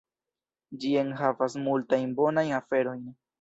[0.83, 3.07] Ĝi enhavas multajn bonajn aferojn.